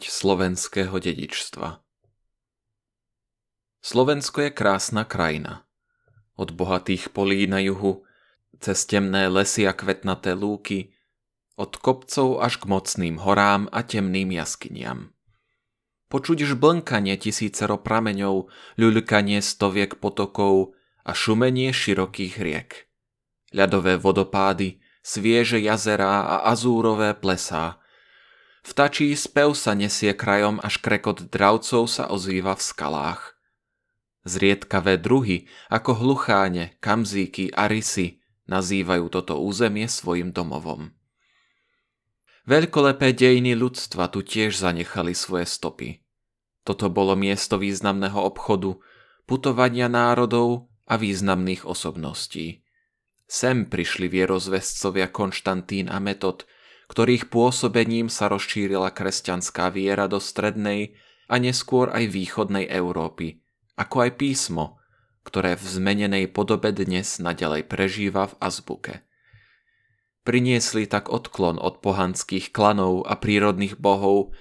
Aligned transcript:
Smrť 0.00 0.16
slovenského 0.16 0.96
dedičstva 0.96 1.76
Slovensko 3.84 4.48
je 4.48 4.50
krásna 4.56 5.04
krajina. 5.04 5.68
Od 6.40 6.56
bohatých 6.56 7.12
polí 7.12 7.44
na 7.44 7.60
juhu, 7.60 8.08
cez 8.64 8.88
temné 8.88 9.28
lesy 9.28 9.68
a 9.68 9.76
kvetnaté 9.76 10.32
lúky, 10.32 10.96
od 11.60 11.76
kopcov 11.76 12.40
až 12.40 12.64
k 12.64 12.72
mocným 12.72 13.20
horám 13.20 13.68
a 13.76 13.84
temným 13.84 14.32
jaskyniam. 14.32 15.12
Počuť 16.08 16.48
žblnkanie 16.48 17.20
tisícero 17.20 17.76
prameňov, 17.76 18.48
ľuľkanie 18.80 19.44
stoviek 19.44 20.00
potokov 20.00 20.80
a 21.04 21.12
šumenie 21.12 21.76
širokých 21.76 22.40
riek. 22.40 22.88
Ľadové 23.52 24.00
vodopády, 24.00 24.80
svieže 25.04 25.60
jazerá 25.60 26.24
a 26.24 26.48
azúrové 26.48 27.12
plesá, 27.12 27.79
Vtačí 28.60 29.16
spev 29.16 29.56
sa 29.56 29.72
nesie 29.72 30.12
krajom, 30.12 30.60
až 30.60 30.80
krekot 30.84 31.32
dravcov 31.32 31.88
sa 31.88 32.12
ozýva 32.12 32.56
v 32.56 32.62
skalách. 32.62 33.22
Zriedkavé 34.28 35.00
druhy, 35.00 35.48
ako 35.72 35.96
hlucháne, 35.96 36.76
kamzíky 36.84 37.48
a 37.56 37.72
rysy, 37.72 38.20
nazývajú 38.52 39.08
toto 39.08 39.40
územie 39.40 39.88
svojim 39.88 40.34
domovom. 40.36 40.92
Veľkolepé 42.44 43.16
dejiny 43.16 43.56
ľudstva 43.56 44.12
tu 44.12 44.20
tiež 44.20 44.60
zanechali 44.60 45.16
svoje 45.16 45.48
stopy. 45.48 46.04
Toto 46.66 46.92
bolo 46.92 47.16
miesto 47.16 47.56
významného 47.56 48.20
obchodu, 48.20 48.76
putovania 49.24 49.88
národov 49.88 50.68
a 50.84 51.00
významných 51.00 51.64
osobností. 51.64 52.60
Sem 53.30 53.70
prišli 53.70 54.10
vierozvescovia 54.10 55.08
Konštantín 55.08 55.86
a 55.86 56.02
Metod, 56.02 56.44
ktorých 56.90 57.30
pôsobením 57.30 58.10
sa 58.10 58.26
rozšírila 58.26 58.90
kresťanská 58.90 59.70
viera 59.70 60.10
do 60.10 60.18
strednej 60.18 60.98
a 61.30 61.38
neskôr 61.38 61.86
aj 61.94 62.10
východnej 62.10 62.66
Európy, 62.66 63.46
ako 63.78 64.10
aj 64.10 64.10
písmo, 64.18 64.82
ktoré 65.22 65.54
v 65.54 65.64
zmenenej 65.70 66.34
podobe 66.34 66.74
dnes 66.74 67.22
naďalej 67.22 67.70
prežíva 67.70 68.26
v 68.26 68.34
azbuke. 68.42 68.94
Priniesli 70.26 70.90
tak 70.90 71.14
odklon 71.14 71.62
od 71.62 71.78
pohanských 71.78 72.50
klanov 72.50 73.06
a 73.06 73.14
prírodných 73.14 73.78
bohov 73.78 74.34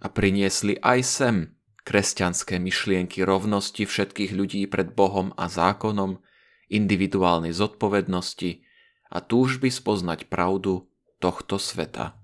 a 0.00 0.08
priniesli 0.08 0.80
aj 0.80 1.00
sem 1.04 1.36
kresťanské 1.84 2.56
myšlienky 2.56 3.20
rovnosti 3.20 3.84
všetkých 3.84 4.32
ľudí 4.32 4.64
pred 4.72 4.96
Bohom 4.96 5.36
a 5.36 5.52
zákonom, 5.52 6.16
individuálnej 6.72 7.52
zodpovednosti 7.52 8.64
a 9.12 9.20
túžby 9.20 9.68
spoznať 9.68 10.32
pravdu 10.32 10.89
tohto 11.20 11.60
sveta. 11.60 12.16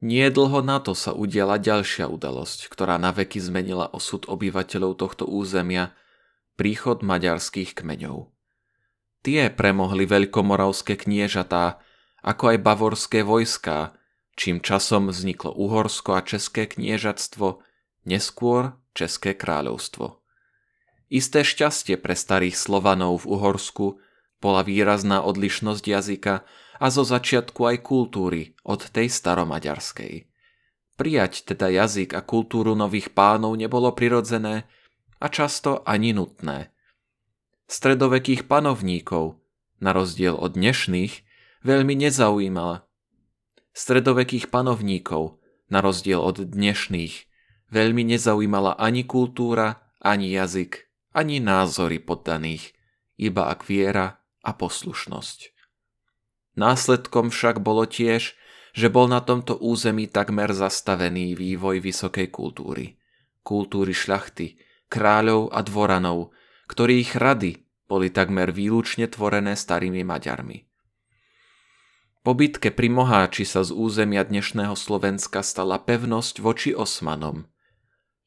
Nie 0.00 0.32
dlho 0.32 0.64
na 0.64 0.80
to 0.80 0.96
sa 0.96 1.12
udiala 1.12 1.60
ďalšia 1.60 2.08
udalosť, 2.08 2.72
ktorá 2.72 2.96
na 2.96 3.12
veky 3.12 3.36
zmenila 3.36 3.86
osud 3.92 4.24
obyvateľov 4.26 4.96
tohto 4.96 5.28
územia, 5.28 5.92
príchod 6.56 7.04
maďarských 7.04 7.76
kmeňov. 7.76 8.32
Tie 9.20 9.52
premohli 9.52 10.08
veľkomoravské 10.08 10.96
kniežatá, 10.96 11.84
ako 12.24 12.56
aj 12.56 12.58
bavorské 12.64 13.20
vojská, 13.20 13.92
čím 14.40 14.64
časom 14.64 15.12
vzniklo 15.12 15.52
Uhorsko 15.52 16.16
a 16.16 16.24
České 16.24 16.64
kniežatstvo, 16.64 17.60
neskôr 18.08 18.80
České 18.96 19.36
kráľovstvo. 19.36 20.20
Isté 21.12 21.44
šťastie 21.44 22.00
pre 22.00 22.16
starých 22.16 22.56
Slovanov 22.56 23.28
v 23.28 23.36
Uhorsku 23.36 24.00
bola 24.40 24.64
výrazná 24.64 25.20
odlišnosť 25.20 25.84
jazyka 25.84 26.34
a 26.80 26.88
zo 26.88 27.04
začiatku 27.04 27.60
aj 27.60 27.76
kultúry 27.84 28.56
od 28.64 28.88
tej 28.88 29.12
staromaďarskej. 29.12 30.24
Prijať 30.96 31.44
teda 31.44 31.68
jazyk 31.68 32.16
a 32.16 32.24
kultúru 32.24 32.72
nových 32.72 33.12
pánov 33.12 33.56
nebolo 33.56 33.92
prirodzené 33.92 34.64
a 35.20 35.26
často 35.28 35.84
ani 35.84 36.16
nutné. 36.16 36.72
Stredovekých 37.68 38.48
panovníkov, 38.48 39.38
na 39.78 39.92
rozdiel 39.92 40.34
od 40.34 40.56
dnešných, 40.56 41.24
veľmi 41.62 41.94
nezaujímala. 41.94 42.88
Stredovekých 43.76 44.50
panovníkov, 44.50 45.38
na 45.70 45.78
rozdiel 45.84 46.18
od 46.18 46.42
dnešných, 46.42 47.14
veľmi 47.70 48.02
nezaujímala 48.02 48.74
ani 48.74 49.06
kultúra, 49.06 49.84
ani 50.02 50.34
jazyk, 50.34 50.90
ani 51.14 51.38
názory 51.38 52.02
poddaných, 52.02 52.74
iba 53.20 53.52
ak 53.52 53.68
viera 53.68 54.24
a 54.42 54.50
poslušnosť. 54.56 55.59
Následkom 56.60 57.32
však 57.32 57.64
bolo 57.64 57.88
tiež, 57.88 58.36
že 58.76 58.86
bol 58.92 59.08
na 59.08 59.24
tomto 59.24 59.56
území 59.56 60.12
takmer 60.12 60.52
zastavený 60.52 61.32
vývoj 61.32 61.80
vysokej 61.80 62.28
kultúry. 62.28 63.00
Kultúry 63.40 63.96
šľachty, 63.96 64.60
kráľov 64.92 65.48
a 65.56 65.64
dvoranov, 65.64 66.36
ktorých 66.68 67.16
rady 67.16 67.64
boli 67.88 68.12
takmer 68.12 68.52
výlučne 68.52 69.08
tvorené 69.08 69.56
starými 69.56 70.04
Maďarmi. 70.04 70.68
Po 72.20 72.36
bitke 72.36 72.68
pri 72.68 72.92
Moháči 72.92 73.48
sa 73.48 73.64
z 73.64 73.72
územia 73.72 74.20
dnešného 74.20 74.76
Slovenska 74.76 75.40
stala 75.40 75.80
pevnosť 75.80 76.44
voči 76.44 76.76
Osmanom. 76.76 77.48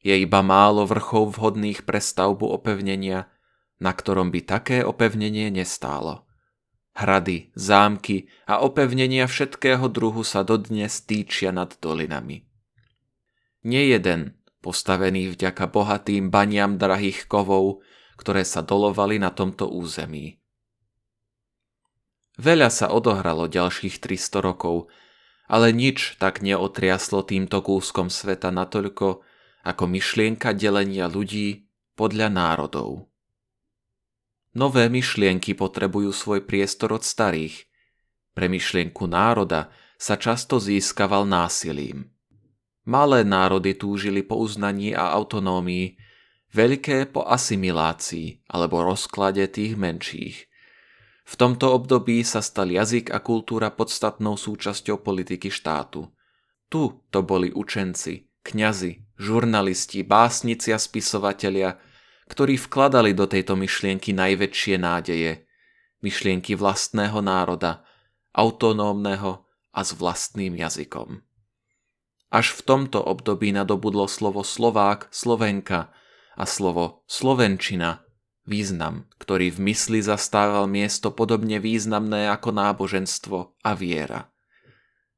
Je 0.02 0.18
iba 0.18 0.42
málo 0.42 0.82
vrchov 0.90 1.38
vhodných 1.38 1.86
pre 1.86 2.02
stavbu 2.02 2.50
opevnenia, 2.50 3.30
na 3.78 3.94
ktorom 3.94 4.34
by 4.34 4.42
také 4.42 4.82
opevnenie 4.82 5.54
nestálo. 5.54 6.26
Hrady, 6.94 7.50
zámky 7.58 8.30
a 8.46 8.62
opevnenia 8.62 9.26
všetkého 9.26 9.90
druhu 9.90 10.22
sa 10.22 10.46
dodnes 10.46 11.02
týčia 11.02 11.50
nad 11.50 11.74
dolinami. 11.82 12.46
Nejeden, 13.66 14.38
postavený 14.62 15.34
vďaka 15.34 15.66
bohatým 15.66 16.30
baniam 16.30 16.78
drahých 16.78 17.26
kovov, 17.26 17.82
ktoré 18.14 18.46
sa 18.46 18.62
dolovali 18.62 19.18
na 19.18 19.34
tomto 19.34 19.66
území. 19.66 20.38
Veľa 22.38 22.70
sa 22.70 22.90
odohralo 22.90 23.50
ďalších 23.50 23.98
300 23.98 24.42
rokov, 24.42 24.86
ale 25.50 25.74
nič 25.74 26.14
tak 26.22 26.42
neotriaslo 26.46 27.26
týmto 27.26 27.62
kúskom 27.62 28.06
sveta 28.06 28.54
natoľko, 28.54 29.22
ako 29.66 29.84
myšlienka 29.90 30.54
delenia 30.54 31.10
ľudí 31.10 31.66
podľa 31.98 32.30
národov. 32.30 33.13
Nové 34.54 34.86
myšlienky 34.86 35.58
potrebujú 35.58 36.14
svoj 36.14 36.46
priestor 36.46 36.94
od 36.94 37.02
starých. 37.02 37.66
Pre 38.38 38.46
myšlienku 38.46 39.10
národa 39.10 39.74
sa 39.98 40.14
často 40.14 40.62
získaval 40.62 41.26
násilím. 41.26 42.10
Malé 42.86 43.26
národy 43.26 43.74
túžili 43.74 44.22
po 44.22 44.38
uznaní 44.38 44.94
a 44.94 45.10
autonómii, 45.10 45.98
veľké 46.54 47.10
po 47.10 47.26
asimilácii 47.26 48.46
alebo 48.46 48.86
rozklade 48.86 49.42
tých 49.50 49.74
menších. 49.74 50.36
V 51.24 51.34
tomto 51.34 51.72
období 51.72 52.20
sa 52.22 52.44
stal 52.44 52.68
jazyk 52.70 53.10
a 53.10 53.18
kultúra 53.18 53.72
podstatnou 53.72 54.36
súčasťou 54.36 55.00
politiky 55.00 55.48
štátu. 55.48 56.12
Tu 56.68 56.92
to 57.10 57.24
boli 57.24 57.48
učenci, 57.50 58.28
kňazi, 58.44 59.02
žurnalisti, 59.16 60.04
básnici 60.04 60.70
a 60.70 60.78
spisovatelia, 60.78 61.80
ktorí 62.28 62.56
vkladali 62.56 63.12
do 63.12 63.28
tejto 63.28 63.56
myšlienky 63.56 64.16
najväčšie 64.16 64.76
nádeje, 64.80 65.44
myšlienky 66.00 66.56
vlastného 66.56 67.20
národa, 67.20 67.84
autonómneho 68.32 69.44
a 69.72 69.80
s 69.80 69.96
vlastným 69.96 70.56
jazykom. 70.56 71.22
Až 72.34 72.50
v 72.58 72.60
tomto 72.66 72.98
období 72.98 73.54
nadobudlo 73.54 74.10
slovo 74.10 74.42
Slovák, 74.42 75.06
Slovenka 75.14 75.94
a 76.34 76.44
slovo 76.44 77.06
Slovenčina 77.06 78.02
význam, 78.44 79.06
ktorý 79.22 79.54
v 79.54 79.72
mysli 79.72 80.02
zastával 80.02 80.66
miesto 80.66 81.14
podobne 81.14 81.62
významné 81.62 82.28
ako 82.28 82.50
náboženstvo 82.52 83.38
a 83.62 83.70
viera. 83.78 84.28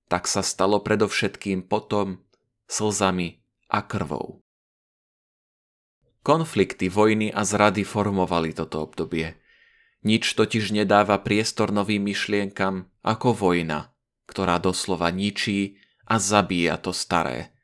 Tak 0.07 0.31
sa 0.31 0.45
stalo 0.45 0.85
predovšetkým 0.85 1.67
potom 1.67 2.23
slzami 2.71 3.43
a 3.73 3.83
krvou. 3.83 4.46
Konflikty, 6.27 6.91
vojny 6.91 7.31
a 7.31 7.47
zrady 7.47 7.87
formovali 7.87 8.51
toto 8.51 8.83
obdobie. 8.83 9.39
Nič 10.03 10.35
totiž 10.35 10.75
nedáva 10.75 11.23
priestor 11.23 11.71
novým 11.71 12.03
myšlienkam 12.03 12.91
ako 13.07 13.31
vojna, 13.31 13.95
ktorá 14.27 14.59
doslova 14.59 15.15
ničí 15.15 15.79
a 16.03 16.19
zabíja 16.19 16.83
to 16.83 16.91
staré. 16.91 17.55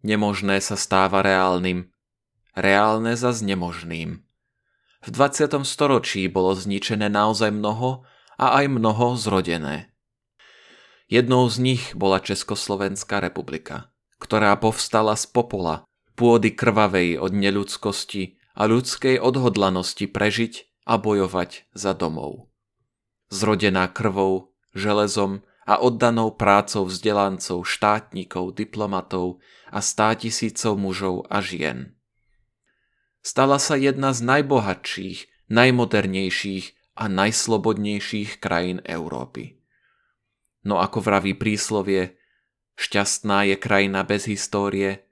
Nemožné 0.00 0.64
sa 0.64 0.80
stáva 0.80 1.20
reálnym, 1.20 1.92
reálne 2.56 3.12
za 3.20 3.36
nemožným. 3.36 4.24
V 5.04 5.08
20. 5.12 5.52
storočí 5.68 6.24
bolo 6.24 6.56
zničené 6.56 7.12
naozaj 7.12 7.52
mnoho 7.52 8.00
a 8.40 8.64
aj 8.64 8.72
mnoho 8.72 9.12
zrodené. 9.20 9.92
Jednou 11.12 11.44
z 11.52 11.60
nich 11.60 11.92
bola 11.92 12.16
Československá 12.16 13.20
republika, 13.20 13.92
ktorá 14.16 14.56
povstala 14.56 15.12
z 15.20 15.28
popola 15.28 15.87
pôdy 16.18 16.50
krvavej 16.58 17.22
od 17.22 17.30
neľudskosti 17.30 18.42
a 18.58 18.66
ľudskej 18.66 19.22
odhodlanosti 19.22 20.10
prežiť 20.10 20.82
a 20.82 20.98
bojovať 20.98 21.70
za 21.78 21.94
domov. 21.94 22.50
Zrodená 23.30 23.86
krvou, 23.86 24.50
železom 24.74 25.46
a 25.62 25.78
oddanou 25.78 26.34
prácou 26.34 26.90
vzdelancov, 26.90 27.62
štátnikov, 27.62 28.58
diplomatov 28.58 29.38
a 29.70 29.78
státisícov 29.78 30.74
mužov 30.74 31.28
a 31.30 31.38
žien. 31.38 31.94
Stala 33.22 33.60
sa 33.60 33.76
jedna 33.76 34.16
z 34.16 34.24
najbohatších, 34.24 35.52
najmodernejších 35.52 36.96
a 36.98 37.04
najslobodnejších 37.06 38.42
krajín 38.42 38.80
Európy. 38.82 39.60
No 40.64 40.80
ako 40.80 41.04
vraví 41.04 41.36
príslovie, 41.36 42.18
šťastná 42.80 43.46
je 43.52 43.56
krajina 43.60 44.02
bez 44.08 44.24
histórie, 44.24 45.07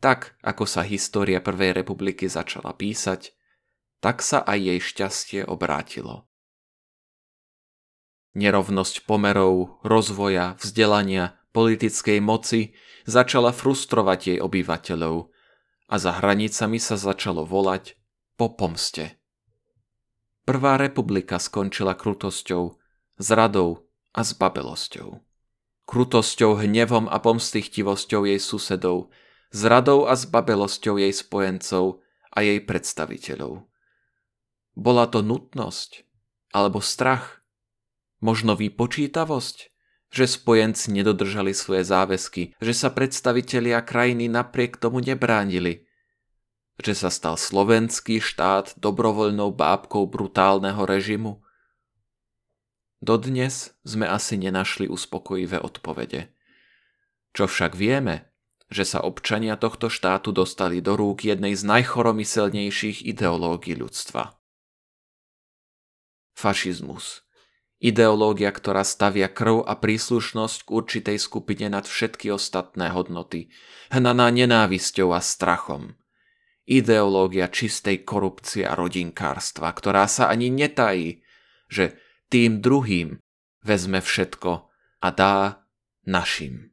tak 0.00 0.34
ako 0.40 0.64
sa 0.64 0.82
história 0.82 1.44
Prvej 1.44 1.76
republiky 1.76 2.26
začala 2.26 2.72
písať, 2.72 3.36
tak 4.00 4.24
sa 4.24 4.40
aj 4.40 4.58
jej 4.58 4.80
šťastie 4.80 5.40
obrátilo. 5.44 6.24
Nerovnosť 8.32 9.04
pomerov, 9.04 9.82
rozvoja, 9.84 10.56
vzdelania, 10.56 11.36
politickej 11.52 12.18
moci 12.24 12.72
začala 13.04 13.52
frustrovať 13.52 14.20
jej 14.34 14.38
obyvateľov 14.40 15.28
a 15.90 15.94
za 15.98 16.16
hranicami 16.16 16.78
sa 16.78 16.96
začalo 16.96 17.42
volať 17.44 17.98
po 18.38 18.54
pomste. 18.54 19.20
Prvá 20.46 20.80
republika 20.80 21.36
skončila 21.36 21.92
krutosťou, 21.98 22.78
zradou 23.20 23.90
a 24.16 24.24
zbabelosťou. 24.24 25.20
Krutosťou, 25.84 26.62
hnevom 26.62 27.10
a 27.10 27.18
pomstichtivosťou 27.18 28.30
jej 28.30 28.40
susedov, 28.40 29.10
zradou 29.50 30.06
a 30.06 30.14
zbabelosťou 30.14 30.98
jej 30.98 31.12
spojencov 31.14 32.02
a 32.30 32.42
jej 32.42 32.62
predstaviteľov. 32.62 33.66
Bola 34.78 35.06
to 35.10 35.20
nutnosť 35.20 36.06
alebo 36.50 36.82
strach 36.82 37.40
Možno 38.20 38.52
vypočítavosť, 38.52 39.72
že 40.12 40.24
spojenci 40.28 40.92
nedodržali 40.92 41.56
svoje 41.56 41.88
záväzky, 41.88 42.52
že 42.60 42.72
sa 42.76 42.92
predstavitelia 42.92 43.80
krajiny 43.80 44.28
napriek 44.28 44.76
tomu 44.76 45.00
nebránili, 45.00 45.88
že 46.76 46.92
sa 46.92 47.08
stal 47.08 47.40
slovenský 47.40 48.20
štát 48.20 48.76
dobrovoľnou 48.76 49.56
bábkou 49.56 50.04
brutálneho 50.04 50.84
režimu? 50.84 51.40
Dodnes 53.00 53.72
sme 53.88 54.04
asi 54.04 54.36
nenašli 54.36 54.84
uspokojivé 54.84 55.56
odpovede. 55.56 56.28
Čo 57.32 57.48
však 57.48 57.72
vieme, 57.72 58.28
že 58.70 58.86
sa 58.86 59.02
občania 59.02 59.58
tohto 59.58 59.90
štátu 59.90 60.30
dostali 60.30 60.78
do 60.78 60.94
rúk 60.94 61.26
jednej 61.26 61.58
z 61.58 61.66
najchoromyselnejších 61.66 63.02
ideológií 63.04 63.74
ľudstva. 63.74 64.38
Fašizmus– 66.38 67.20
Ideológia, 67.80 68.52
ktorá 68.52 68.84
stavia 68.84 69.32
krv 69.32 69.64
a 69.64 69.72
príslušnosť 69.72 70.68
k 70.68 70.68
určitej 70.68 71.16
skupine 71.16 71.72
nad 71.72 71.88
všetky 71.88 72.28
ostatné 72.28 72.92
hodnoty, 72.92 73.48
hnaná 73.88 74.28
nenávisťou 74.28 75.16
a 75.16 75.24
strachom. 75.24 75.96
Ideológia 76.68 77.48
čistej 77.48 78.04
korupcie 78.04 78.68
a 78.68 78.76
rodinkárstva, 78.76 79.72
ktorá 79.72 80.04
sa 80.12 80.28
ani 80.28 80.52
netají, 80.52 81.24
že 81.72 81.96
tým 82.28 82.60
druhým 82.60 83.16
vezme 83.64 84.04
všetko 84.04 84.68
a 85.00 85.08
dá 85.08 85.64
našim. 86.04 86.69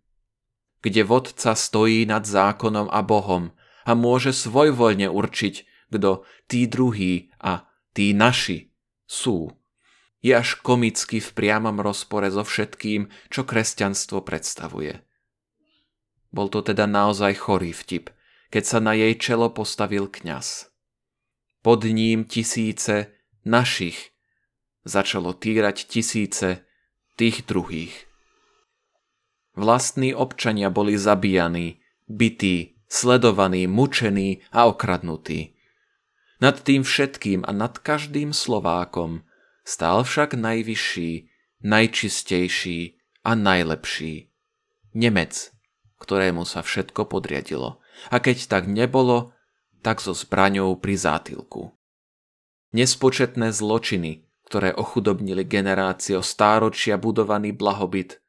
Kde 0.82 1.02
vodca 1.04 1.58
stojí 1.58 2.06
nad 2.06 2.26
zákonom 2.26 2.88
a 2.94 3.02
Bohom 3.02 3.52
a 3.84 3.92
môže 3.98 4.36
svojvoľne 4.36 5.10
určiť, 5.10 5.90
kto 5.90 6.22
tí 6.46 6.68
druhí 6.68 7.34
a 7.42 7.66
tí 7.96 8.14
naši 8.14 8.70
sú 9.08 9.58
je 10.22 10.34
až 10.34 10.60
komicky 10.60 11.22
v 11.22 11.30
priamom 11.32 11.78
rozpore 11.80 12.28
so 12.28 12.42
všetkým, 12.42 13.08
čo 13.30 13.46
kresťanstvo 13.46 14.26
predstavuje. 14.26 15.00
Bol 16.34 16.52
to 16.52 16.60
teda 16.66 16.90
naozaj 16.90 17.38
chorý 17.38 17.72
vtip, 17.72 18.12
keď 18.52 18.64
sa 18.66 18.80
na 18.84 18.98
jej 18.98 19.14
čelo 19.16 19.54
postavil 19.54 20.12
kňaz. 20.12 20.68
Pod 21.62 21.88
ním 21.88 22.28
tisíce 22.28 23.16
našich 23.48 24.12
začalo 24.84 25.36
týrať 25.36 25.88
tisíce 25.88 26.64
tých 27.16 27.48
druhých. 27.48 28.07
Vlastní 29.58 30.14
občania 30.14 30.70
boli 30.70 30.94
zabíjani, 30.94 31.82
bytí, 32.06 32.78
sledovaní, 32.86 33.66
mučení 33.66 34.46
a 34.54 34.70
okradnutí. 34.70 35.58
Nad 36.38 36.62
tým 36.62 36.86
všetkým 36.86 37.42
a 37.42 37.52
nad 37.52 37.82
každým 37.82 38.38
Slovákom 38.38 39.26
Stál 39.68 40.08
však 40.08 40.40
najvyšší, 40.40 41.12
najčistejší 41.68 42.80
a 43.28 43.36
najlepší. 43.36 44.32
Nemec, 44.96 45.52
ktorému 46.00 46.48
sa 46.48 46.64
všetko 46.64 47.04
podriadilo. 47.12 47.84
A 48.08 48.24
keď 48.24 48.48
tak 48.48 48.72
nebolo, 48.72 49.36
tak 49.84 50.00
so 50.00 50.16
zbraňou 50.16 50.80
pri 50.80 50.96
zátilku. 50.96 51.76
Nespočetné 52.72 53.52
zločiny, 53.52 54.24
ktoré 54.48 54.72
ochudobnili 54.72 55.44
generácie 55.44 56.16
o 56.16 56.24
stáročia 56.24 56.96
budovaný 56.96 57.52
blahobyt, 57.52 58.24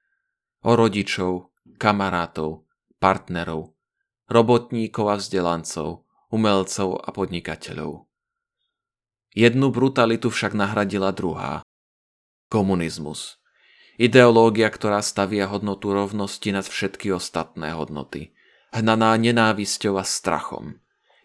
o 0.65 0.75
rodičov, 0.75 1.55
kamarátov, 1.79 2.67
partnerov, 2.99 3.75
robotníkov 4.27 5.07
a 5.09 5.17
vzdelancov, 5.17 6.05
umelcov 6.29 6.99
a 7.01 7.09
podnikateľov. 7.15 8.07
Jednu 9.33 9.71
brutalitu 9.71 10.33
však 10.33 10.57
nahradila 10.57 11.15
druhá. 11.15 11.63
Komunizmus. 12.49 13.39
Ideológia, 13.99 14.71
ktorá 14.71 15.03
stavia 15.03 15.51
hodnotu 15.51 15.91
rovnosti 15.91 16.49
nad 16.55 16.67
všetky 16.67 17.13
ostatné 17.13 17.75
hodnoty. 17.75 18.33
Hnaná 18.71 19.15
nenávisťou 19.19 19.99
a 19.99 20.05
strachom. 20.07 20.79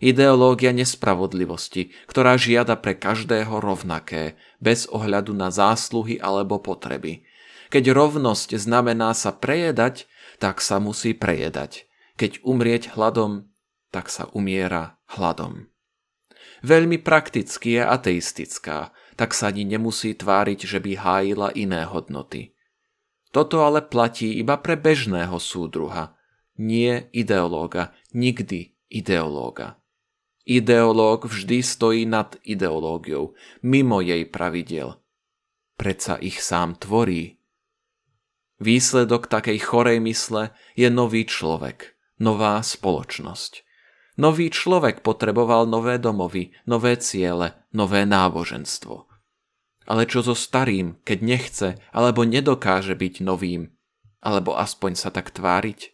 Ideológia 0.03 0.75
nespravodlivosti, 0.75 1.95
ktorá 2.11 2.35
žiada 2.35 2.75
pre 2.75 2.91
každého 2.97 3.63
rovnaké, 3.63 4.35
bez 4.59 4.83
ohľadu 4.91 5.31
na 5.31 5.47
zásluhy 5.47 6.19
alebo 6.19 6.59
potreby. 6.59 7.23
Keď 7.69 7.93
rovnosť 7.93 8.57
znamená 8.57 9.13
sa 9.13 9.31
prejedať, 9.31 10.09
tak 10.41 10.59
sa 10.59 10.81
musí 10.81 11.13
prejedať. 11.15 11.85
Keď 12.19 12.43
umrieť 12.43 12.97
hladom, 12.97 13.47
tak 13.93 14.09
sa 14.09 14.27
umiera 14.33 14.97
hladom 15.13 15.73
veľmi 16.63 16.97
prakticky 17.03 17.77
je 17.77 17.83
ateistická, 17.83 18.95
tak 19.19 19.35
sa 19.35 19.51
ani 19.51 19.67
nemusí 19.67 20.15
tváriť, 20.15 20.59
že 20.65 20.79
by 20.79 20.91
hájila 20.97 21.49
iné 21.53 21.85
hodnoty. 21.85 22.55
Toto 23.29 23.61
ale 23.61 23.83
platí 23.83 24.39
iba 24.39 24.57
pre 24.57 24.79
bežného 24.79 25.37
súdruha, 25.37 26.15
nie 26.57 27.11
ideológa, 27.13 27.93
nikdy 28.15 28.73
ideológa. 28.89 29.77
Ideológ 30.43 31.27
vždy 31.27 31.63
stojí 31.63 32.03
nad 32.03 32.35
ideológiou, 32.43 33.33
mimo 33.63 34.03
jej 34.03 34.27
pravidel. 34.27 34.99
Predsa 35.79 36.19
ich 36.19 36.43
sám 36.43 36.77
tvorí. 36.77 37.41
Výsledok 38.63 39.27
takej 39.27 39.59
chorej 39.59 39.99
mysle 40.07 40.55
je 40.79 40.87
nový 40.87 41.27
človek, 41.27 41.99
nová 42.15 42.63
spoločnosť. 42.63 43.67
Nový 44.15 44.47
človek 44.47 45.03
potreboval 45.03 45.67
nové 45.67 45.99
domovy, 45.99 46.55
nové 46.63 46.95
ciele, 46.95 47.59
nové 47.75 48.07
náboženstvo. 48.07 49.11
Ale 49.83 50.07
čo 50.07 50.23
so 50.23 50.31
starým, 50.31 50.95
keď 51.03 51.19
nechce 51.19 51.69
alebo 51.91 52.23
nedokáže 52.23 52.95
byť 52.95 53.19
novým, 53.19 53.67
alebo 54.23 54.55
aspoň 54.55 54.95
sa 54.95 55.11
tak 55.11 55.35
tváriť? 55.35 55.91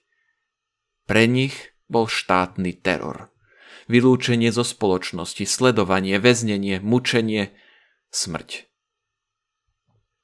Pre 1.09 1.25
nich 1.25 1.73
bol 1.89 2.05
štátny 2.05 2.77
teror. 2.85 3.33
Vylúčenie 3.89 4.53
zo 4.53 4.61
spoločnosti, 4.61 5.41
sledovanie, 5.41 6.21
väznenie, 6.21 6.77
mučenie, 6.85 7.49
smrť. 8.13 8.68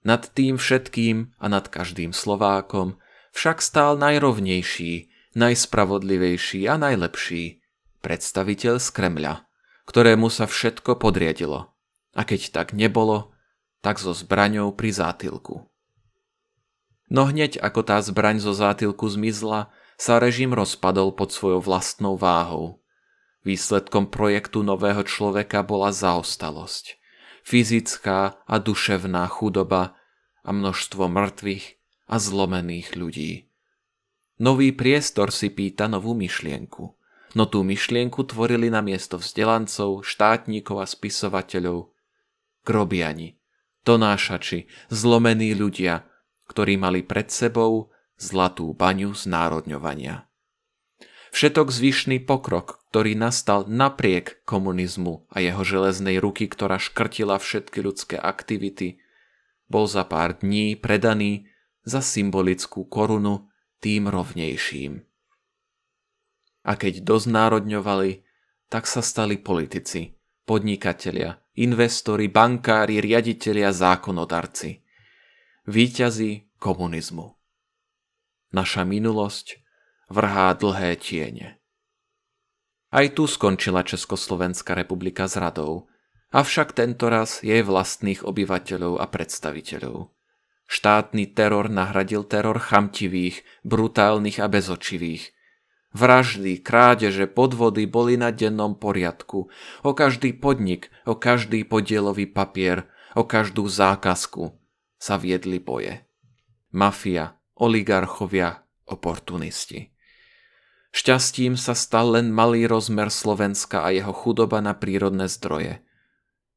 Nad 0.06 0.30
tým 0.38 0.62
všetkým 0.62 1.34
a 1.42 1.46
nad 1.50 1.66
každým 1.66 2.14
Slovákom 2.14 3.02
však 3.34 3.58
stál 3.60 3.98
najrovnejší, 3.98 5.10
najspravodlivejší 5.34 6.70
a 6.70 6.78
najlepší, 6.78 7.66
predstaviteľ 8.06 8.78
z 8.78 8.88
Kremľa, 8.94 9.50
ktorému 9.90 10.30
sa 10.30 10.46
všetko 10.46 11.02
podriadilo. 11.02 11.74
A 12.14 12.22
keď 12.22 12.54
tak 12.54 12.78
nebolo, 12.78 13.34
tak 13.82 13.98
so 13.98 14.14
zbraňou 14.14 14.78
pri 14.78 14.94
zátilku. 14.94 15.66
No 17.10 17.26
hneď 17.26 17.58
ako 17.58 17.82
tá 17.86 17.98
zbraň 18.02 18.42
zo 18.42 18.54
zátilku 18.54 19.10
zmizla, 19.10 19.74
sa 19.96 20.20
režim 20.20 20.52
rozpadol 20.52 21.16
pod 21.16 21.32
svojou 21.32 21.64
vlastnou 21.64 22.20
váhou. 22.20 22.84
Výsledkom 23.48 24.10
projektu 24.10 24.66
nového 24.66 25.06
človeka 25.06 25.64
bola 25.64 25.94
zaostalosť, 25.94 26.98
fyzická 27.46 28.42
a 28.42 28.56
duševná 28.58 29.30
chudoba 29.30 29.94
a 30.42 30.50
množstvo 30.50 31.06
mŕtvych 31.06 31.66
a 32.10 32.16
zlomených 32.18 32.98
ľudí. 32.98 33.32
Nový 34.42 34.74
priestor 34.74 35.30
si 35.32 35.54
pýta 35.54 35.86
novú 35.86 36.18
myšlienku– 36.18 36.84
no 37.36 37.44
tú 37.46 37.62
myšlienku 37.68 38.24
tvorili 38.24 38.72
na 38.72 38.80
miesto 38.80 39.20
vzdelancov, 39.20 40.08
štátnikov 40.08 40.80
a 40.80 40.88
spisovateľov 40.88 41.92
grobiani, 42.64 43.38
tonášači, 43.84 44.72
zlomení 44.90 45.54
ľudia, 45.54 46.08
ktorí 46.48 46.80
mali 46.80 47.04
pred 47.04 47.30
sebou 47.30 47.92
zlatú 48.16 48.72
baňu 48.72 49.12
znárodňovania. 49.12 50.26
Všetok 51.36 51.68
zvyšný 51.68 52.24
pokrok, 52.24 52.80
ktorý 52.96 53.12
nastal 53.20 53.68
napriek 53.68 54.48
komunizmu 54.48 55.28
a 55.28 55.44
jeho 55.44 55.68
železnej 55.68 56.16
ruky, 56.16 56.48
ktorá 56.48 56.80
škrtila 56.80 57.36
všetky 57.44 57.84
ľudské 57.84 58.16
aktivity, 58.16 59.04
bol 59.68 59.84
za 59.84 60.08
pár 60.08 60.40
dní 60.40 60.80
predaný 60.80 61.52
za 61.84 62.00
symbolickú 62.00 62.88
korunu 62.88 63.52
tým 63.84 64.08
rovnejším. 64.08 65.04
A 66.64 66.72
keď 66.80 67.04
doznárodňovali, 67.04 68.24
tak 68.72 68.88
sa 68.88 69.04
stali 69.04 69.44
politici, 69.44 70.16
podnikatelia, 70.48 71.36
investori, 71.60 72.32
bankári, 72.32 73.04
riaditelia, 73.04 73.76
zákonodarci. 73.76 74.80
Výťazí 75.68 76.48
komunizmu. 76.64 77.28
Naša 78.56 78.88
minulosť 78.88 79.60
vrhá 80.08 80.56
dlhé 80.56 80.96
tiene. 80.96 81.55
Aj 82.96 83.12
tu 83.12 83.28
skončila 83.28 83.84
Československá 83.84 84.72
republika 84.72 85.28
s 85.28 85.36
radou, 85.36 85.92
avšak 86.32 86.72
tentoraz 86.72 87.44
jej 87.44 87.60
vlastných 87.60 88.24
obyvateľov 88.24 89.04
a 89.04 89.06
predstaviteľov. 89.12 90.16
Štátny 90.72 91.36
teror 91.36 91.68
nahradil 91.68 92.24
teror 92.24 92.56
chamtivých, 92.56 93.44
brutálnych 93.68 94.40
a 94.40 94.48
bezočivých. 94.48 95.36
Vraždy, 95.92 96.64
krádeže, 96.64 97.28
podvody 97.28 97.84
boli 97.84 98.16
na 98.16 98.32
dennom 98.32 98.80
poriadku. 98.80 99.52
O 99.84 99.92
každý 99.92 100.32
podnik, 100.32 100.88
o 101.04 101.20
každý 101.20 101.68
podielový 101.68 102.32
papier, 102.32 102.88
o 103.12 103.28
každú 103.28 103.68
zákazku 103.68 104.56
sa 104.96 105.20
viedli 105.20 105.60
boje. 105.60 106.08
Mafia, 106.72 107.36
oligarchovia, 107.60 108.64
oportunisti. 108.88 109.95
Šťastím 110.96 111.60
sa 111.60 111.76
stal 111.76 112.16
len 112.16 112.32
malý 112.32 112.72
rozmer 112.72 113.12
Slovenska 113.12 113.84
a 113.84 113.92
jeho 113.92 114.16
chudoba 114.16 114.64
na 114.64 114.72
prírodné 114.72 115.28
zdroje. 115.28 115.84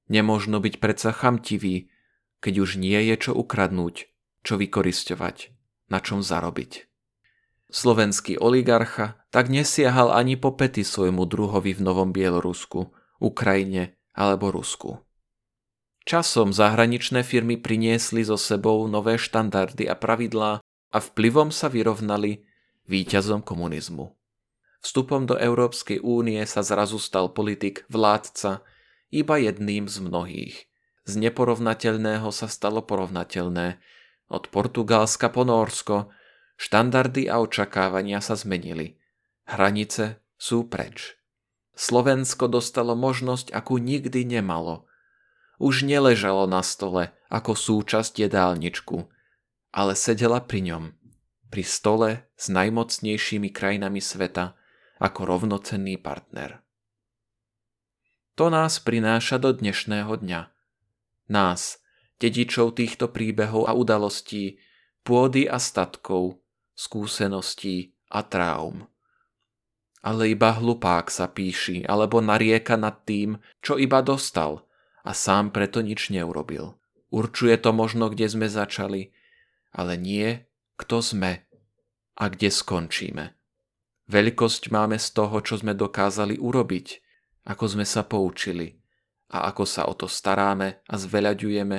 Nemožno 0.06 0.62
byť 0.62 0.78
predsa 0.78 1.10
chamtivý, 1.10 1.90
keď 2.38 2.54
už 2.62 2.78
nie 2.78 3.02
je 3.10 3.18
čo 3.18 3.32
ukradnúť, 3.34 4.06
čo 4.46 4.54
vykorisťovať, 4.54 5.36
na 5.90 5.98
čom 5.98 6.22
zarobiť. 6.22 6.86
Slovenský 7.66 8.38
oligarcha 8.38 9.18
tak 9.34 9.50
nesiahal 9.50 10.14
ani 10.14 10.38
po 10.38 10.54
pety 10.54 10.86
svojmu 10.86 11.26
druhovi 11.26 11.74
v 11.74 11.82
Novom 11.82 12.14
Bielorusku, 12.14 12.94
Ukrajine 13.18 13.98
alebo 14.14 14.54
Rusku. 14.54 15.02
Časom 16.06 16.54
zahraničné 16.54 17.26
firmy 17.26 17.58
priniesli 17.58 18.22
so 18.22 18.38
sebou 18.38 18.86
nové 18.86 19.18
štandardy 19.18 19.90
a 19.90 19.98
pravidlá 19.98 20.62
a 20.64 20.98
vplyvom 21.02 21.50
sa 21.50 21.66
vyrovnali 21.66 22.46
víťazom 22.86 23.42
komunizmu. 23.44 24.17
Vstupom 24.88 25.28
do 25.28 25.36
Európskej 25.36 26.00
únie 26.00 26.40
sa 26.48 26.64
zrazu 26.64 26.96
stal 26.96 27.28
politik 27.28 27.84
vládca 27.92 28.64
iba 29.12 29.36
jedným 29.36 29.84
z 29.84 30.00
mnohých. 30.00 30.56
Z 31.04 31.20
neporovnateľného 31.20 32.32
sa 32.32 32.48
stalo 32.48 32.80
porovnateľné. 32.80 33.84
Od 34.32 34.48
Portugalska 34.48 35.28
po 35.28 35.44
Norsko 35.44 36.08
štandardy 36.56 37.28
a 37.28 37.36
očakávania 37.36 38.24
sa 38.24 38.32
zmenili. 38.32 38.96
Hranice 39.44 40.24
sú 40.40 40.64
preč. 40.64 41.20
Slovensko 41.76 42.48
dostalo 42.48 42.96
možnosť, 42.96 43.52
akú 43.52 43.76
nikdy 43.76 44.24
nemalo. 44.24 44.88
Už 45.60 45.84
neležalo 45.84 46.48
na 46.48 46.64
stole 46.64 47.12
ako 47.28 47.52
súčasť 47.52 48.24
jedálničku, 48.24 49.04
ale 49.68 49.92
sedela 49.92 50.40
pri 50.40 50.64
ňom, 50.72 50.84
pri 51.52 51.60
stole 51.60 52.24
s 52.40 52.48
najmocnejšími 52.48 53.52
krajinami 53.52 54.00
sveta 54.00 54.56
ako 54.98 55.20
rovnocenný 55.26 55.98
partner. 55.98 56.62
To 58.38 58.50
nás 58.50 58.78
prináša 58.78 59.42
do 59.42 59.50
dnešného 59.50 60.14
dňa. 60.22 60.40
Nás, 61.30 61.82
dedičov 62.22 62.78
týchto 62.78 63.10
príbehov 63.10 63.66
a 63.66 63.74
udalostí, 63.74 64.62
pôdy 65.02 65.50
a 65.50 65.58
statkov, 65.58 66.38
skúseností 66.78 67.94
a 68.10 68.22
traum. 68.22 68.86
Ale 70.02 70.30
iba 70.30 70.54
hlupák 70.54 71.10
sa 71.10 71.26
píši 71.26 71.82
alebo 71.86 72.22
narieka 72.22 72.78
nad 72.78 73.02
tým, 73.02 73.42
čo 73.58 73.74
iba 73.74 73.98
dostal 74.02 74.62
a 75.02 75.10
sám 75.10 75.50
preto 75.50 75.82
nič 75.82 76.14
neurobil. 76.14 76.78
Určuje 77.10 77.56
to 77.58 77.74
možno, 77.74 78.12
kde 78.12 78.30
sme 78.30 78.46
začali, 78.46 79.10
ale 79.74 79.96
nie, 79.98 80.46
kto 80.78 81.02
sme 81.02 81.48
a 82.14 82.24
kde 82.30 82.52
skončíme. 82.52 83.37
Veľkosť 84.08 84.72
máme 84.72 84.96
z 84.96 85.12
toho, 85.12 85.36
čo 85.44 85.60
sme 85.60 85.76
dokázali 85.76 86.40
urobiť, 86.40 86.86
ako 87.44 87.64
sme 87.68 87.84
sa 87.84 88.08
poučili 88.08 88.80
a 89.28 89.52
ako 89.52 89.64
sa 89.68 89.84
o 89.84 89.92
to 89.92 90.08
staráme 90.08 90.80
a 90.88 90.94
zveľaďujeme, 90.96 91.78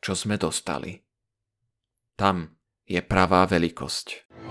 čo 0.00 0.12
sme 0.16 0.40
dostali. 0.40 1.04
Tam 2.16 2.48
je 2.88 3.00
pravá 3.04 3.44
veľkosť. 3.44 4.43